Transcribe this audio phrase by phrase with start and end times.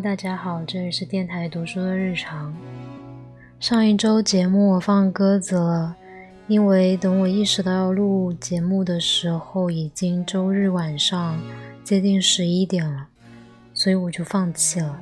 [0.00, 2.54] 大家好，这里是电台读书的日常。
[3.58, 5.96] 上一周节目我放鸽子了，
[6.46, 11.36] 因为等我意识到要录节目的时候，已经周日晚上
[11.82, 13.08] 接近十一点了，
[13.74, 15.00] 所以我就放弃了。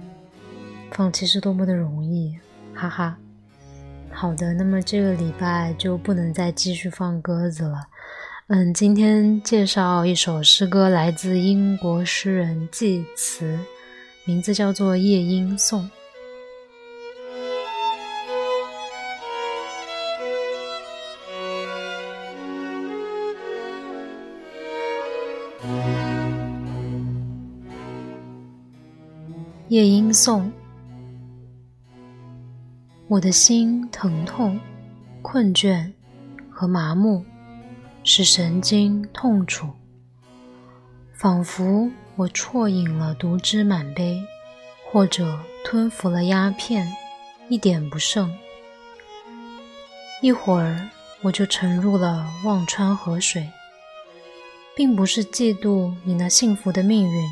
[0.92, 2.34] 放弃是多么的容易，
[2.72, 3.18] 哈哈。
[4.10, 7.86] 好的，那么这个礼拜就不能再继续放鸽子了。
[8.46, 13.58] 嗯，今天介绍一首诗歌，来自英国诗人济慈，
[14.26, 15.82] 名字叫做《夜莺颂》。
[29.68, 30.42] 《夜莺颂》，
[33.08, 34.60] 我的心疼痛、
[35.22, 35.90] 困倦
[36.50, 37.24] 和麻木。
[38.08, 39.66] 使神经痛楚，
[41.12, 44.22] 仿佛我啜饮了毒汁满杯，
[44.90, 46.90] 或者吞服了鸦片，
[47.50, 48.34] 一点不剩。
[50.22, 50.88] 一会儿
[51.20, 53.46] 我就沉入了忘川河水，
[54.74, 57.28] 并不是嫉妒你那幸福的命运，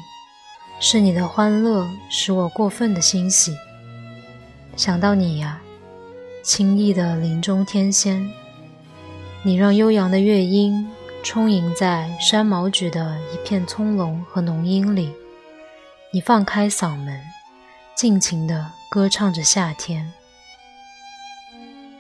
[0.81, 3.57] 是你的欢乐使我过分的欣喜。
[4.77, 5.63] 想到你呀，
[6.43, 8.31] 轻易的林中天仙。
[9.43, 10.91] 你让悠扬的乐音
[11.25, 15.11] 充盈在山毛榉的一片葱茏和浓荫里，
[16.13, 17.19] 你放开嗓门，
[17.95, 20.13] 尽情地歌唱着夏天。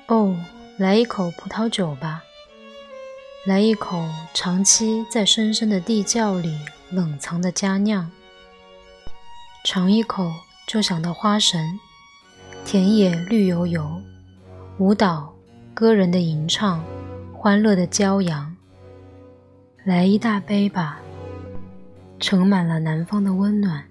[0.08, 0.36] 哦，
[0.76, 2.22] 来一口葡萄酒吧，
[3.46, 8.10] 来一口长期在深深的地窖里冷藏的佳酿。
[9.64, 10.30] 尝一口
[10.68, 11.80] 就想到花神，
[12.66, 14.02] 田野绿油油，
[14.76, 15.32] 舞蹈，
[15.72, 16.84] 歌人的吟唱。
[17.32, 18.53] 欢乐的骄阳，
[19.84, 20.98] 来一大杯吧，
[22.18, 23.84] 盛满了南方的温暖，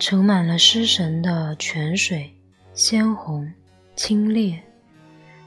[0.00, 2.34] 盛满了失神的泉水，
[2.74, 3.48] 鲜红、
[3.94, 4.58] 清冽，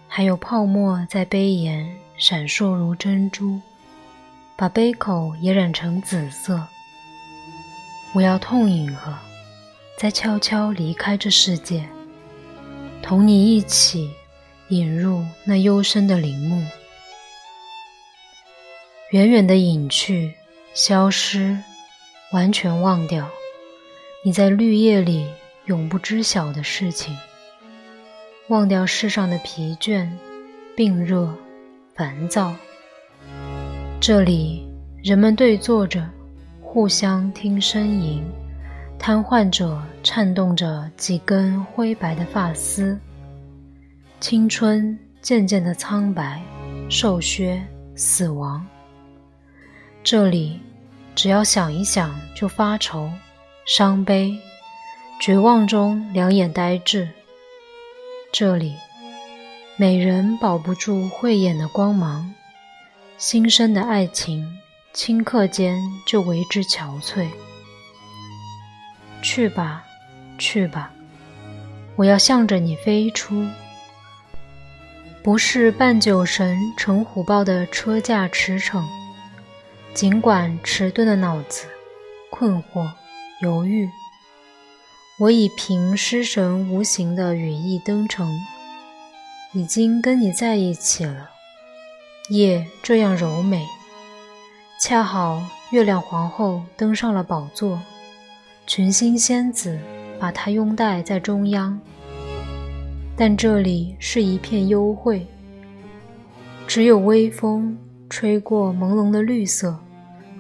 [0.08, 3.60] 还有泡沫在杯沿闪烁如珍珠，
[4.56, 6.66] 把杯口也染成紫色。
[8.14, 9.14] 我要痛饮喝，
[9.98, 11.86] 再悄悄离开这世界，
[13.04, 14.10] 同你一起
[14.70, 16.66] 引入那幽深的陵墓。
[19.12, 20.34] 远远的隐去，
[20.74, 21.58] 消失，
[22.32, 23.28] 完全忘掉
[24.24, 25.28] 你在绿叶里
[25.66, 27.14] 永不知晓的事情，
[28.48, 30.10] 忘掉世上的疲倦、
[30.78, 31.30] 病热、
[31.94, 32.56] 烦躁。
[34.00, 34.66] 这里，
[35.04, 36.10] 人们对坐着，
[36.62, 38.24] 互相听呻吟，
[38.98, 42.98] 瘫痪者颤动着几根灰白的发丝，
[44.22, 46.42] 青春渐渐的苍白、
[46.90, 47.62] 瘦削、
[47.94, 48.66] 死亡。
[50.04, 50.60] 这里，
[51.14, 53.12] 只要想一想就发愁、
[53.66, 54.36] 伤悲、
[55.20, 57.08] 绝望中两眼呆滞。
[58.34, 58.74] 这里，
[59.78, 62.34] 美人保不住慧眼的光芒，
[63.20, 64.58] 新生的爱情
[64.96, 67.28] 顷刻间就为之憔悴。
[69.22, 69.84] 去吧，
[70.40, 70.92] 去吧，
[71.96, 73.46] 我要向着你飞出，
[75.22, 78.84] 不是半酒神乘虎豹的车驾驰骋。
[79.94, 81.68] 尽管迟钝的脑子
[82.30, 82.90] 困惑
[83.42, 83.90] 犹豫，
[85.20, 88.32] 我已凭诗神无形的羽翼登程，
[89.54, 91.30] 已经跟你在一起了。
[92.30, 93.68] 夜这样柔美，
[94.80, 97.82] 恰好月亮皇后登上了宝座，
[98.66, 99.78] 群星仙子
[100.18, 101.78] 把她拥戴在中央。
[103.18, 105.28] 但这里是一片幽会，
[106.66, 107.78] 只有微风。
[108.12, 109.80] 吹过朦胧的绿色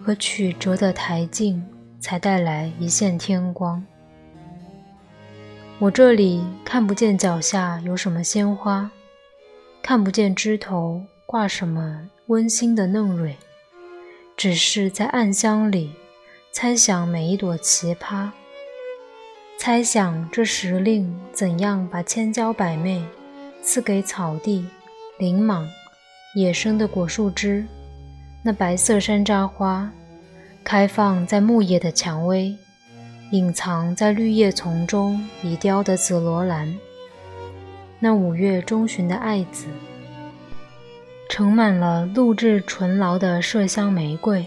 [0.03, 1.63] 和曲折的台径，
[2.01, 3.81] 才带来一线天光。
[5.79, 8.91] 我这里看不见脚下有什么鲜花，
[9.81, 13.37] 看不见枝头挂什么温馨的嫩蕊，
[14.35, 15.93] 只是在暗香里
[16.51, 18.29] 猜想每一朵奇葩，
[19.57, 23.01] 猜想这时令怎样把千娇百媚
[23.63, 24.67] 赐给草地、
[25.17, 25.65] 林莽。
[26.33, 27.65] 野生的果树枝，
[28.41, 29.91] 那白色山楂花，
[30.63, 32.55] 开放在木叶的蔷薇，
[33.31, 36.73] 隐藏在绿叶丛中已凋的紫罗兰，
[37.99, 39.65] 那五月中旬的艾子，
[41.29, 44.45] 盛满了露质醇劳的麝香玫瑰，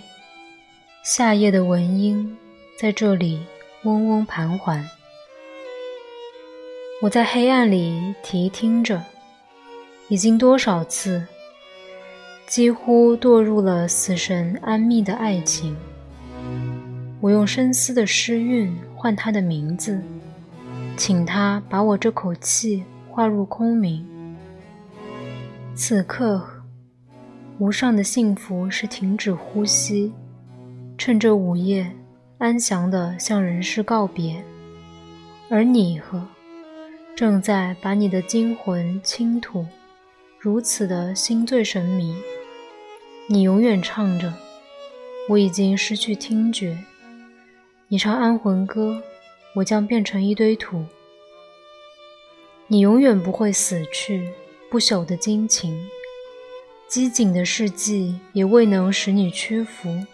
[1.04, 2.34] 夏夜的蚊莺
[2.80, 3.42] 在这里
[3.82, 4.82] 嗡嗡盘桓。
[7.02, 9.02] 我在黑暗里提听着，
[10.08, 11.26] 已经多少次。
[12.54, 15.76] 几乎堕入了死神安谧的爱情。
[17.20, 20.00] 我用深思的诗韵换他的名字，
[20.96, 24.06] 请他把我这口气化入空明。
[25.74, 26.40] 此刻，
[27.58, 30.12] 无上的幸福是停止呼吸，
[30.96, 31.90] 趁着午夜，
[32.38, 34.40] 安详地向人世告别。
[35.50, 36.24] 而你和
[37.16, 39.66] 正在把你的精魂倾吐，
[40.38, 42.14] 如此的心醉神迷。
[43.26, 44.30] 你永远唱着，
[45.30, 46.76] 我已经失去听觉。
[47.88, 49.02] 你唱安魂歌，
[49.54, 50.84] 我将变成一堆土。
[52.66, 54.28] 你永远不会死去，
[54.70, 55.88] 不朽的激情，
[56.86, 60.04] 机警的事迹也未能使你屈服。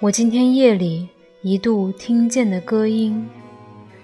[0.00, 1.10] 我今天夜里
[1.42, 3.28] 一度听见的歌音，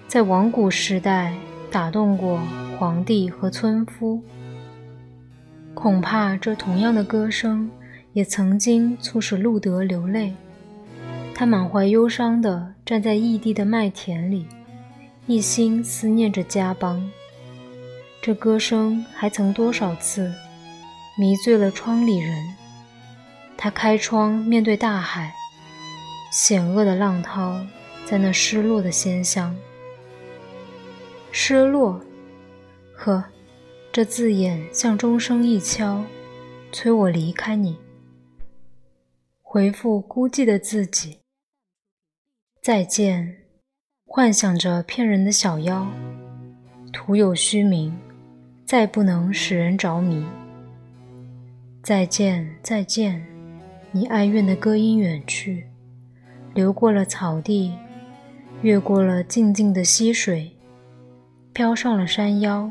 [0.07, 1.33] 在往古时代
[1.71, 2.39] 打动过
[2.77, 4.21] 皇帝和村夫。
[5.73, 7.69] 恐怕这同样的歌声，
[8.15, 10.33] 也曾经促使路德流泪。
[11.33, 14.47] 他满怀忧伤地站在异地的麦田里，
[15.27, 17.11] 一心思念着家邦。
[18.21, 20.33] 这歌声还曾多少次
[21.19, 22.33] 迷醉了窗里人。
[23.57, 25.33] 他开窗面对大海，
[26.31, 27.59] 险恶的浪涛
[28.05, 29.53] 在那失落的鲜香。
[31.33, 31.99] 失落，
[32.93, 33.21] 呵，
[33.91, 36.01] 这字眼像钟声一敲，
[36.71, 37.77] 催我离开你，
[39.55, 41.19] 回复孤寂的自己。
[42.61, 43.37] 再见，
[44.05, 45.87] 幻想着骗人的小妖，
[46.91, 47.97] 徒有虚名，
[48.65, 50.25] 再不能使人着迷。
[51.81, 53.25] 再见，再见，
[53.93, 55.65] 你哀怨的歌音远去，
[56.53, 57.71] 流过了草地，
[58.61, 60.51] 越过了静静的溪水，
[61.53, 62.69] 飘上了山腰，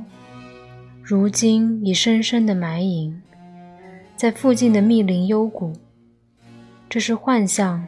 [1.02, 3.22] 如今已深深的埋隐
[4.18, 5.72] 在附近的密林幽谷。
[6.94, 7.84] 这是幻象。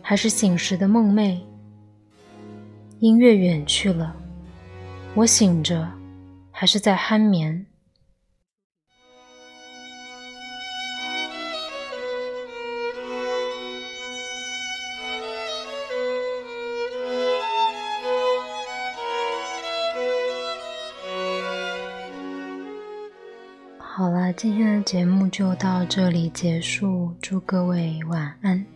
[0.00, 1.40] 还是醒时的梦寐，
[3.00, 4.14] 音乐远去了，
[5.16, 5.90] 我醒着，
[6.52, 7.66] 还是在酣眠。
[24.32, 28.75] 今天的节目就到这里结束，祝各位晚安。